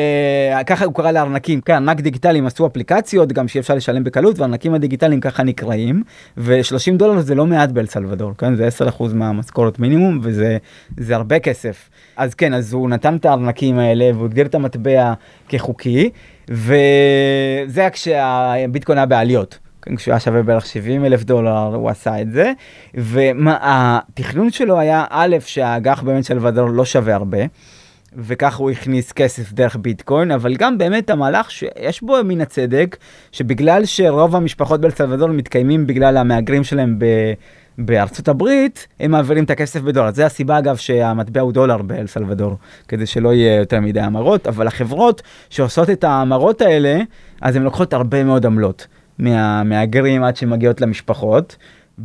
[0.60, 4.40] uh, ככה הוא קרא לארנקים, כן, ארנק דיגיטליים עשו אפליקציות, גם שאי אפשר לשלם בקלות,
[4.40, 6.04] והארנקים הדיגיטליים ככה נקראים,
[6.38, 11.90] ו-30 דולר זה לא מעט באל סלבדור, כן, זה 10% מהמשכורת מינימום, וזה הרבה כסף.
[12.18, 15.14] אז כן, אז הוא נתן את הארנקים האלה, והוא הגדיר את המטבע
[15.50, 16.10] כחוקי,
[16.50, 19.67] וזה כשהביטקוין היה בעליות.
[19.96, 22.54] כשהוא היה שווה בערך 70 אלף דולר הוא עשה את זה
[22.94, 27.38] והתכנון שלו היה א' שהאג"ח באמת של ודור לא שווה הרבה.
[28.18, 32.98] וכך הוא הכניס כסף דרך ביטקוין, אבל גם באמת המהלך שיש בו מן הצדק,
[33.32, 34.92] שבגלל שרוב המשפחות באל
[35.32, 37.06] מתקיימים בגלל המהגרים שלהם ב...
[37.78, 40.12] בארצות הברית, הם מעבירים את הכסף בדולר.
[40.12, 44.68] זה הסיבה אגב שהמטבע הוא דולר באל סלבדור, כדי שלא יהיה יותר מדי המרות, אבל
[44.68, 47.00] החברות שעושות את ההמרות האלה,
[47.42, 48.88] אז הן לוקחות הרבה מאוד עמלות
[49.20, 51.58] מהמהגרים עד שמגיעות למשפחות.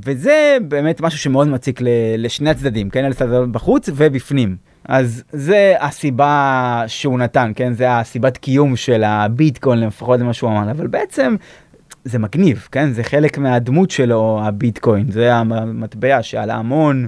[0.05, 1.81] וזה באמת משהו שמאוד מציק
[2.19, 4.57] לשני הצדדים, כן, אל סלבדור בחוץ ובפנים.
[4.89, 7.73] אז זה הסיבה שהוא נתן, כן?
[7.73, 11.37] זה הסיבת קיום של הביטקוין, לפחות זה מה שהוא אמר, אבל בעצם
[12.05, 12.93] זה מגניב, כן?
[12.93, 17.07] זה חלק מהדמות שלו, הביטקוין, זה המטבע שעלה המון.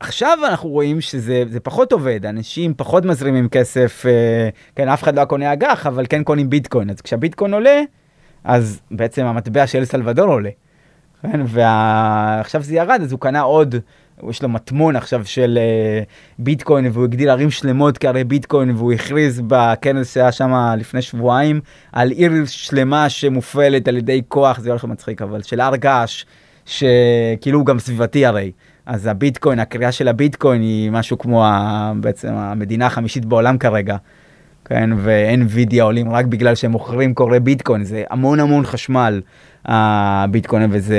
[0.00, 5.24] עכשיו אנחנו רואים שזה פחות עובד, אנשים פחות מזרימים כסף, אה, כן, אף אחד לא
[5.24, 7.80] קונה אג"ח, אבל כן קונים ביטקוין, אז כשהביטקוין עולה,
[8.48, 10.50] אז בעצם המטבע של סלבדור עולה.
[11.22, 13.74] כן, ועכשיו זה ירד, אז הוא קנה עוד
[14.30, 16.06] יש לו מטמון עכשיו של uh,
[16.38, 21.60] ביטקוין והוא הגדיל ערים שלמות כערי ביטקוין והוא הכריז בכנס שהיה שם לפני שבועיים
[21.92, 26.24] על עיר שלמה שמופעלת על ידי כוח זה הולך מצחיק אבל של הר געש
[26.66, 28.52] שכאילו הוא גם סביבתי הרי.
[28.86, 33.96] אז הביטקוין הקריאה של הביטקוין היא משהו כמו ה, בעצם המדינה החמישית בעולם כרגע.
[34.68, 34.90] כן
[35.46, 39.20] וידאו עולים רק בגלל שהם מוכרים קוראי ביטקוין זה המון המון חשמל
[39.64, 40.98] הביטקוין וזה,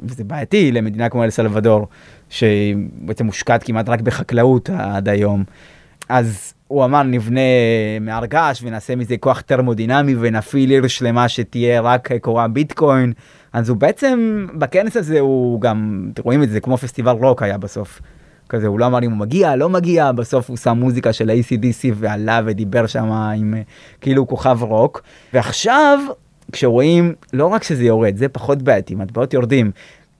[0.00, 1.86] וזה בעייתי למדינה כמו אל סלבדור
[2.30, 5.44] שבעצם מושקעת כמעט רק בחקלאות עד היום.
[6.08, 7.40] אז הוא אמר נבנה
[8.00, 13.12] מהר געש ונעשה מזה כוח טרמודינמי ונפעיל עיר שלמה שתהיה רק כורה ביטקוין.
[13.52, 17.58] אז הוא בעצם בכנס הזה הוא גם אתם רואים את זה כמו פסטיבל רוק היה
[17.58, 18.00] בסוף.
[18.48, 21.88] כזה הוא לא אמר אם הוא מגיע לא מגיע בסוף הוא שם מוזיקה של ה-AC/DC
[21.94, 23.54] ועלה ודיבר שם עם
[24.00, 25.02] כאילו כוכב רוק.
[25.32, 25.98] ועכשיו
[26.52, 29.70] כשרואים לא רק שזה יורד זה פחות בעייתי מטבעות יורדים.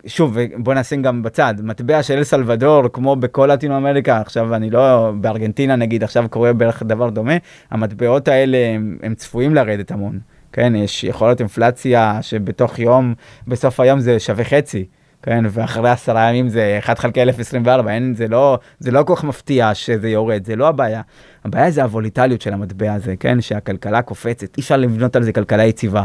[0.07, 4.71] שוב בוא נשים גם בצד מטבע של אל סלבדור כמו בכל לטינו אמריקה עכשיו אני
[4.71, 7.33] לא בארגנטינה נגיד עכשיו קורה בערך דבר דומה
[7.71, 10.19] המטבעות האלה הם, הם צפויים לרדת המון.
[10.53, 13.15] כן יש יכול להיות אינפלציה שבתוך יום
[13.49, 14.85] בסוף היום זה שווה חצי.
[15.23, 19.25] כן, ואחרי עשרה ימים זה 1 חלקי 1024, אין, זה לא, זה לא כל כך
[19.25, 21.03] מפתיע שזה יורד, זה לא הבעיה.
[21.45, 25.65] הבעיה זה הווליטליות של המטבע הזה, כן, שהכלכלה קופצת, אי אפשר לבנות על זה כלכלה
[25.65, 26.05] יציבה.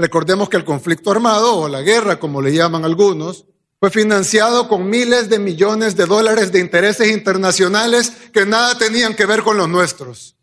[0.00, 3.34] Recordemos que el conflicto armado o la guerra, como le llaman algunos,
[3.80, 9.26] fue financiado con miles de millones de dólares de intereses internacionales que nada tenían que
[9.26, 10.36] ver con los nuestros.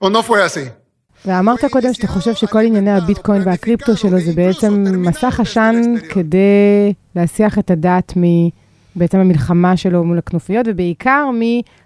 [0.00, 0.64] ¿O no fue así?
[1.26, 7.58] ואמרת קודם שאתה חושב שכל ענייני הביטקוין והקריפטו שלו זה בעצם מסך עשן כדי להסיח
[7.58, 11.30] את הדעת מבעצם המלחמה שלו מול הכנופיות, ובעיקר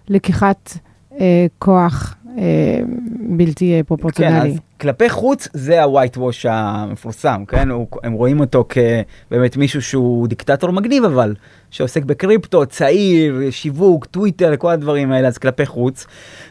[0.09, 0.77] מלקיחת
[1.19, 2.15] אה, כוח
[3.19, 4.39] בלתי אה, פרופורציונלי.
[4.39, 7.69] כן, אז כלפי חוץ זה ה-white wash המפורסם, כן?
[7.69, 11.35] הוא, הם רואים אותו כבאמת מישהו שהוא דיקטטור מגניב אבל,
[11.71, 16.07] שעוסק בקריפטו, צעיר, שיווק, טוויטר, כל הדברים האלה, אז כלפי חוץ.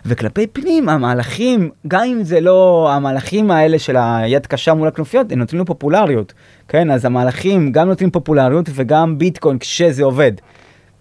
[0.07, 5.39] וכלפי פנים, המהלכים, גם אם זה לא המהלכים האלה של היד קשה מול הכנופיות, הם
[5.39, 6.33] נותנים לו פופולריות,
[6.69, 6.91] כן?
[6.91, 10.33] אז המהלכים גם נותנים פופולריות וגם ביטקוין כשזה עובד.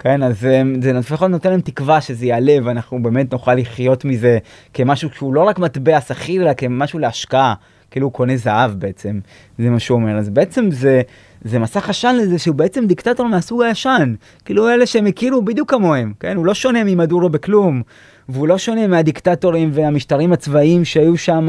[0.04, 0.48] כן, אז
[0.82, 4.38] זה לפחות נותן להם תקווה שזה יעלה ואנחנו באמת נוכל לחיות מזה
[4.74, 7.54] כמשהו שהוא לא רק מטבע שכיר, אלא כמשהו להשקעה,
[7.92, 9.20] כאילו הוא קונה זהב בעצם,
[9.58, 10.18] זה מה שהוא אומר.
[10.18, 11.02] אז בעצם זה,
[11.42, 14.14] זה מסך עשן לזה שהוא בעצם דיקטטור מהסוג הישן,
[14.46, 17.82] כאילו אלה שהם הכירו בדיוק כמוהם, כן, הוא לא שונה ממדורו בכלום.
[18.30, 21.48] והוא לא שונה מהדיקטטורים והמשטרים הצבאיים שהיו שם,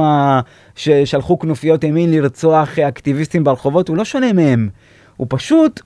[0.76, 4.68] ששלחו כנופיות ימין לרצוח אקטיביסטים ברחובות, הוא לא שונה מהם.
[5.16, 5.80] הוא פשוט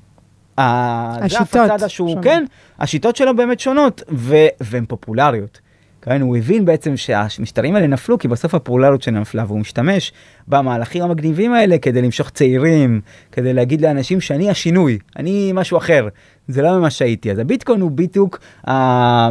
[0.58, 1.48] השיטות.
[1.52, 2.24] זה הפסאדה שהוא, שונות.
[2.24, 2.44] כן,
[2.78, 5.60] השיטות שלו באמת שונות, ו, והן פופולריות.
[6.02, 10.12] כן, הוא הבין בעצם שהמשטרים האלה נפלו כי בסוף הפופולריות שלהם נפלה והוא משתמש
[10.48, 13.00] במהלכים המגניבים האלה כדי למשוך צעירים,
[13.32, 16.08] כדי להגיד לאנשים שאני השינוי, אני משהו אחר,
[16.48, 17.30] זה לא ממש הייתי.
[17.30, 18.38] אז הביטקוין הוא בדיוק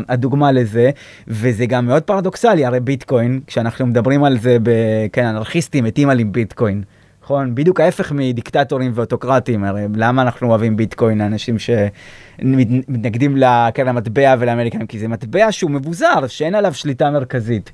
[0.10, 0.90] הדוגמה לזה,
[1.28, 4.72] וזה גם מאוד פרדוקסלי, הרי ביטקוין, כשאנחנו מדברים על זה, ב,
[5.14, 6.84] כן, אנרכיסטים מתים על עם ביטקוין.
[7.26, 7.56] נכון?
[7.56, 14.88] בדיוק ההפך מדיקטטורים ואוטוקרטים, הרי למה אנחנו אוהבים ביטקוין, אנשים שמתנגדים לקרן המטבע ולאמריקאים?
[14.88, 17.72] כי זה מטבע שהוא מבוזר, שאין עליו שליטה מרכזית.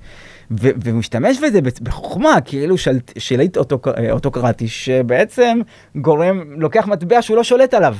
[0.51, 5.59] והוא משתמש בזה בחוכמה, כאילו של, שליט אוטוק, אוטוקרטי, שבעצם
[5.95, 7.95] גורם, לוקח מטבע שהוא לא שולט עליו.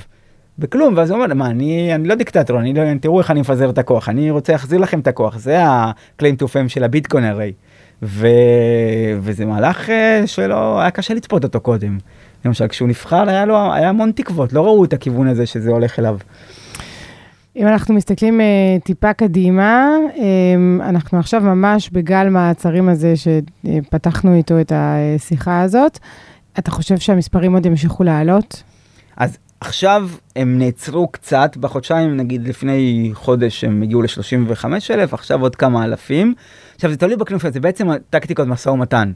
[0.60, 3.70] בכלום, ואז הוא אומר, מה, אני, אני לא דיקטטור, אני לא, תראו איך אני מפזר
[3.70, 7.54] את הכוח, אני רוצה להחזיר לכם את הכוח, זה ה-claim to fame של הביטקוין הרי.
[8.04, 8.28] ו...
[9.20, 11.98] וזה מהלך אה, שלא היה קשה לצפות אותו קודם.
[12.46, 16.00] למשל כשהוא נבחר היה לו היה המון תקוות לא ראו את הכיוון הזה שזה הולך
[16.00, 16.18] אליו.
[17.56, 20.20] אם אנחנו מסתכלים uh, טיפה קדימה, um,
[20.84, 26.00] אנחנו עכשיו ממש בגל מעצרים הזה שפתחנו איתו את השיחה הזאת.
[26.60, 28.64] אתה חושב שהמספרים עוד ימשיכו לעלות?
[29.18, 35.56] אז עכשיו הם נעצרו קצת, בחודשיים, נגיד לפני חודש הם הגיעו ל-35 אלף, עכשיו עוד
[35.56, 36.34] כמה אלפים.
[36.82, 39.12] עכשיו זה תלוי בכנופיות, זה בעצם טקטיקות משא ומתן.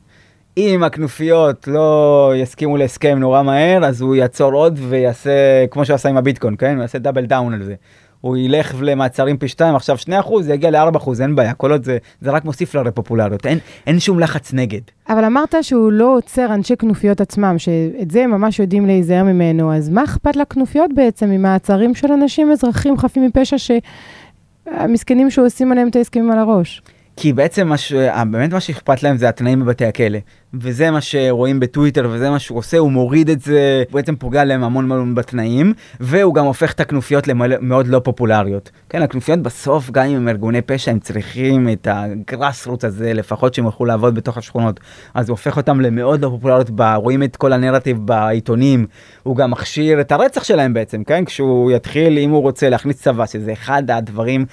[0.58, 6.10] אם הכנופיות לא יסכימו להסכם נורא מהר, אז הוא יעצור עוד ויעשה, כמו שהוא עשה
[6.10, 6.76] עם הביטקוין, כן?
[6.76, 7.76] הוא יעשה דאבל דאון על זה.
[8.22, 11.98] הוא ילך למעצרים פי 2, עכשיו 2%, זה יגיע ל-4%, אין בעיה, כל עוד זה,
[12.22, 14.82] זה רק מוסיף לפופולריות, אין, אין שום לחץ נגד.
[15.10, 19.74] אבל אמרת שהוא לא עוצר אנשי כנופיות עצמם, שאת זה הם ממש יודעים להיזהר ממנו,
[19.74, 25.96] אז מה אכפת לכנופיות בעצם ממעצרים של אנשים אזרחים חפים מפשע שהמסכנים שעושים עליהם את
[25.96, 26.82] ההסכמים על הראש?
[27.18, 27.94] כי בעצם מה ש...
[28.32, 30.20] באמת מה שאכפת להם זה התנאים בבתי הכלא.
[30.54, 34.44] וזה מה שרואים בטוויטר וזה מה שהוא עושה, הוא מוריד את זה, הוא בעצם פוגע
[34.44, 38.72] להם המון המון בתנאים, והוא גם הופך את הכנופיות למאוד לא פופולריות.
[38.90, 43.54] כן, הכנופיות בסוף, גם אם הם ארגוני פשע, הם צריכים את הגראס רוץ הזה, לפחות
[43.54, 44.80] שהם יוכלו לעבוד בתוך השכונות.
[45.14, 48.86] אז הוא הופך אותם למאוד לא פופולריות, רואים את כל הנרטיב בעיתונים,
[49.24, 51.26] הוא גם מכשיר את הרצח שלהם בעצם, כן?
[51.26, 54.46] כשהוא יתחיל, אם הוא רוצה להכניס צבא, שזה אחד הדברים...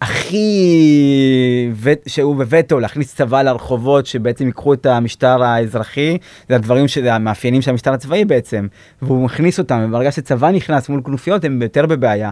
[0.00, 1.70] הכי
[2.06, 7.70] שהוא בווטו להכניס צבא לרחובות שבעצם ייקחו את המשטר האזרחי זה הדברים שזה המאפיינים של
[7.70, 8.66] המשטר הצבאי בעצם
[9.02, 12.30] והוא מכניס אותם וברגע שצבא נכנס מול כנופיות הם יותר בבעיה.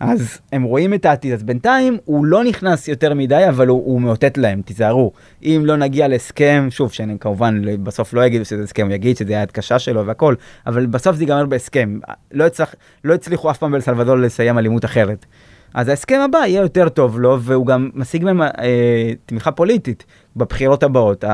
[0.00, 4.00] אז הם רואים את העתיד אז בינתיים הוא לא נכנס יותר מדי אבל הוא, הוא
[4.00, 5.12] מאותת להם תיזהרו.
[5.42, 9.32] אם לא נגיע להסכם שוב שאני כמובן בסוף לא יגידו שזה הסכם הוא יגיד שזה
[9.32, 10.34] היה קשה שלו והכל
[10.66, 11.98] אבל בסוף זה ייגמר בהסכם.
[12.32, 15.26] לא, הצלח, לא הצליחו אף פעם בלסלבדור לסיים אלימות אחרת.
[15.74, 20.04] אז ההסכם הבא יהיה יותר טוב לו, והוא גם משיג מהם אה, תמיכה פוליטית
[20.36, 21.24] בבחירות הבאות.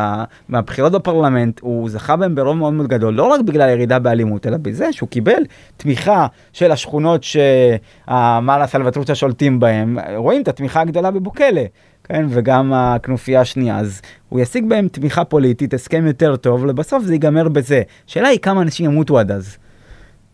[0.49, 4.57] מהבחירות בפרלמנט הוא זכה בהם ברוב מאוד מאוד גדול, לא רק בגלל הירידה באלימות, אלא
[4.57, 5.43] בזה שהוא קיבל
[5.77, 11.65] תמיכה של השכונות שהמאלה סלווטרוצ'ה שולטים בהם, רואים את התמיכה הגדולה בבוקלה.
[12.05, 17.13] כן, וגם הכנופיה השנייה, אז הוא ישיג בהם תמיכה פוליטית, הסכם יותר טוב, ובסוף זה
[17.13, 17.83] ייגמר בזה.
[18.09, 19.57] השאלה היא כמה אנשים ימותו עד אז.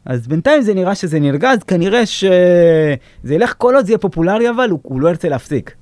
[0.04, 4.50] אז בינתיים זה נראה שזה נרגע, אז כנראה שזה ילך כל עוד זה יהיה פופולרי,
[4.50, 5.74] אבל הוא, הוא לא ירצה להפסיק.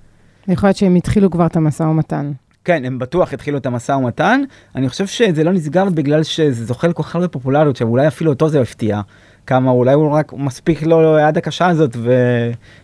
[0.49, 2.33] יכול להיות שהם התחילו כבר את המשא ומתן.
[2.65, 4.43] כן, הם בטוח התחילו את המשא ומתן.
[4.77, 8.49] אני חושב שזה לא נסגר בגלל שזה זוכה לכל כך הרבה פופולריות, שאולי אפילו אותו
[8.49, 9.01] זה הפתיע.
[9.47, 11.97] כמה, אולי הוא רק מספיק לו עד הקשה הזאת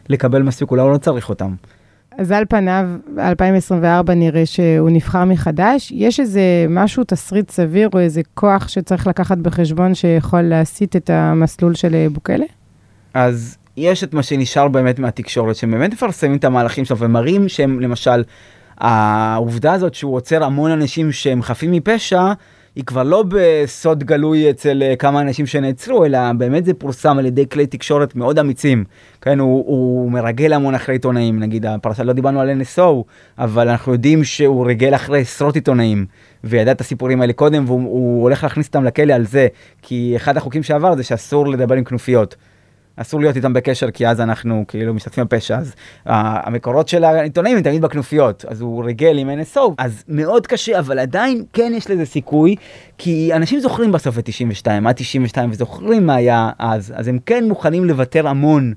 [0.09, 1.55] ולקבל מספיק, אולי הוא לא צריך אותם.
[2.19, 2.87] אז על פניו,
[3.19, 5.93] 2024 נראה שהוא נבחר מחדש.
[5.95, 11.75] יש איזה משהו, תסריט סביר, או איזה כוח שצריך לקחת בחשבון שיכול להסיט את המסלול
[11.75, 12.45] של בוקלה?
[13.15, 17.81] אז יש את מה שנשאר באמת מהתקשורת, שהם באמת מפרסמים את המהלכים שלו ומראים שהם
[17.81, 18.25] למשל
[18.79, 22.33] העובדה הזאת שהוא עוצר המון אנשים שהם חפים מפשע,
[22.77, 27.27] היא כבר לא בסוד גלוי אצל אה, כמה אנשים שנעצרו, אלא באמת זה פורסם על
[27.27, 28.85] ידי כלי תקשורת מאוד אמיצים.
[29.21, 32.83] כן, הוא, הוא מרגל המון אחרי עיתונאים, נגיד הפרשה, לא דיברנו על NSO,
[33.39, 36.07] אבל אנחנו יודעים שהוא רגל אחרי עשרות עיתונאים,
[36.45, 39.49] וידע את הסיפורים האלה קודם, והוא הולך להכניס אותם לכלא על זה,
[39.83, 42.37] כי אחד החוקים שעבר זה שאסור לדבר עם כנופיות.
[42.97, 47.57] אסור להיות איתם בקשר כי אז אנחנו כאילו משתתפים בפשע אז uh, המקורות של העיתונאים
[47.57, 51.91] הם תמיד בכנופיות אז הוא ריגל עם NSO אז מאוד קשה אבל עדיין כן יש
[51.91, 52.57] לזה סיכוי
[52.99, 57.45] כי אנשים זוכרים בסוף את 92 עד 92 וזוכרים מה היה אז אז הם כן
[57.49, 58.75] מוכנים לוותר המון.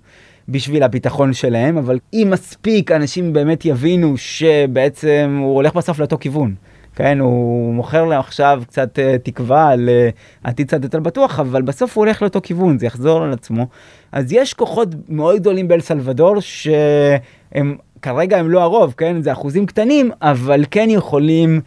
[0.51, 6.55] בשביל הביטחון שלהם אבל אם מספיק אנשים באמת יבינו שבעצם הוא הולך בסוף לאותו כיוון.
[6.95, 11.61] כן, הוא מוכר להם עכשיו קצת uh, תקווה על uh, עתיד קצת יותר בטוח, אבל
[11.61, 13.67] בסוף הוא הולך לאותו כיוון, זה יחזור על עצמו.
[14.11, 19.65] אז יש כוחות מאוד גדולים באל סלבדור שהם כרגע הם לא הרוב, כן, זה אחוזים
[19.65, 21.61] קטנים, אבל כן יכולים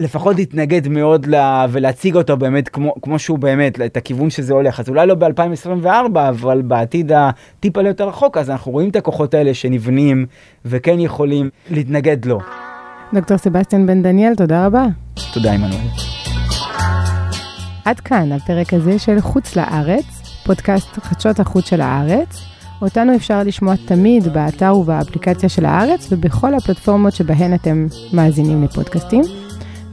[0.00, 4.80] לפחות להתנגד מאוד לה, ולהציג אותו באמת כמו, כמו שהוא באמת, את הכיוון שזה הולך.
[4.80, 9.54] אז אולי לא ב-2024, אבל בעתיד הטיפה יותר רחוק, אז אנחנו רואים את הכוחות האלה
[9.54, 10.26] שנבנים
[10.64, 12.40] וכן יכולים להתנגד לו.
[13.14, 14.86] דוקטור סבסטיאן בן דניאל, תודה רבה.
[15.34, 15.86] תודה, עמנואל.
[17.84, 20.04] עד כאן הפרק הזה של חוץ לארץ,
[20.44, 22.42] פודקאסט חדשות החוץ של הארץ.
[22.82, 29.22] אותנו אפשר לשמוע תמיד באתר ובאפליקציה של הארץ ובכל הפלטפורמות שבהן אתם מאזינים לפודקאסטים.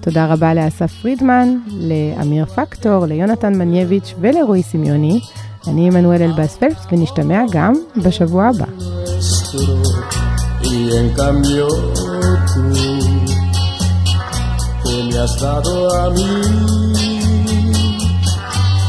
[0.01, 5.19] תודה רבה לאסף פרידמן, לאמיר פקטור, ליונתן מנייביץ' ולרועי סמיוני.
[5.67, 8.65] אני עמנואל אלבאס פלפס ונשתמע גם בשבוע הבא.
[15.19, 16.41] Has dado a mí.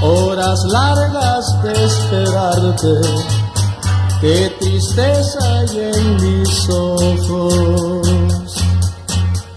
[0.02, 2.92] Horas largas de esperarte
[4.20, 8.08] qué tristeza hay en mis ojos.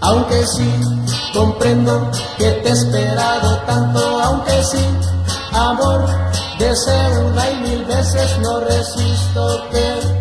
[0.00, 0.70] Aunque sí
[1.32, 4.84] comprendo que te he esperado tanto aunque sí
[5.52, 6.06] amor
[6.58, 10.13] deseo una y mil veces no resisto que